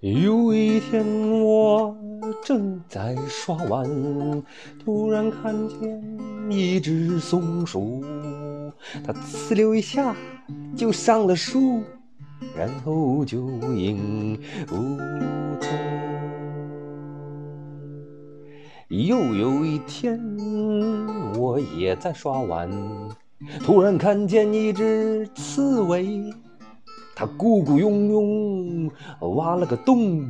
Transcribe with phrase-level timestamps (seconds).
[0.00, 1.04] 有一天，
[1.42, 1.94] 我
[2.42, 3.86] 正在刷碗，
[4.82, 6.02] 突然看见
[6.48, 8.02] 一只松鼠，
[9.04, 10.16] 它呲溜一下
[10.74, 11.82] 就上了树，
[12.56, 14.40] 然后就影
[14.72, 14.96] 无
[15.60, 15.68] 踪。
[18.88, 20.18] 又有一天，
[21.38, 22.70] 我也在刷碗，
[23.62, 26.32] 突然看见一只刺猬。
[27.20, 28.90] 他咕咕拥拥
[29.36, 30.24] 挖了个洞，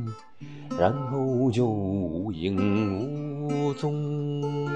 [0.77, 4.67] 然后就无影无踪。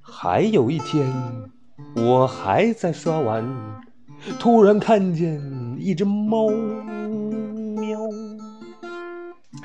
[0.00, 1.12] 还有一天，
[1.96, 3.44] 我还在刷碗，
[4.38, 5.42] 突然看见
[5.76, 6.48] 一只猫
[7.74, 7.98] 喵。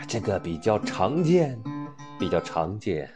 [0.07, 1.61] 这个比较常见，
[2.17, 3.07] 比较常见，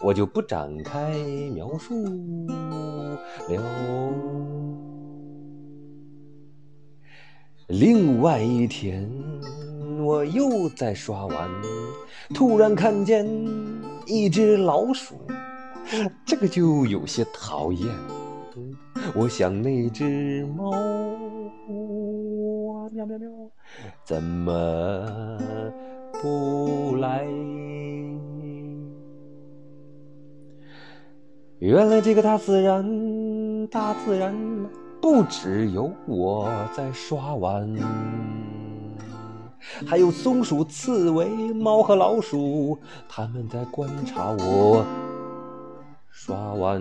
[0.00, 1.12] 我就不展开
[1.54, 1.94] 描述
[2.48, 3.16] 了。
[7.70, 9.08] 另外一天，
[10.00, 11.48] 我又在刷碗，
[12.34, 13.24] 突然看见
[14.06, 15.14] 一只老鼠，
[16.26, 17.88] 这个就有些讨厌。
[19.14, 20.72] 我想那只猫，
[22.92, 23.30] 喵喵喵，
[24.04, 25.38] 怎么
[26.20, 27.24] 不来？
[31.60, 34.34] 原来这个大自然，大自然。
[35.00, 37.66] 不只有我在刷碗，
[39.86, 44.84] 还有松鼠、刺猬、猫和老鼠，他们在观察我
[46.10, 46.80] 刷碗。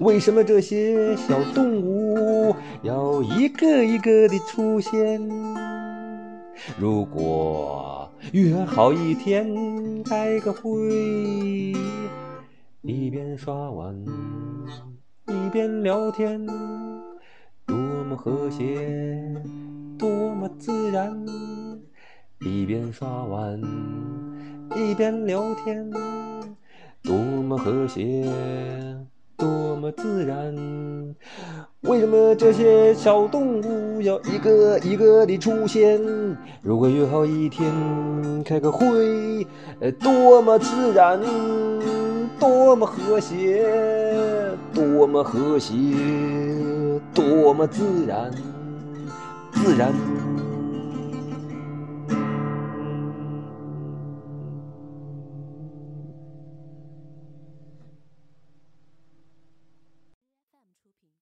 [0.00, 5.20] 为什么这些小动物要一个一个的出现？
[6.78, 11.74] 如果约好一天开个会。
[12.82, 13.94] 一边刷碗，
[15.26, 16.46] 一边聊天，
[17.66, 18.74] 多么和谐，
[19.98, 21.14] 多么自然。
[22.40, 23.60] 一边刷碗，
[24.74, 25.90] 一边聊天，
[27.02, 28.24] 多么和谐，
[29.36, 30.56] 多么自然。
[31.82, 36.00] 为什么这些小动物要一个一个的出现？
[36.62, 37.70] 如果约好一天
[38.42, 39.46] 开个会，
[40.00, 41.20] 多么自然。
[42.38, 43.64] 多么和谐，
[44.72, 45.74] 多么和谐，
[47.14, 48.30] 多么自然，
[49.52, 50.29] 自然。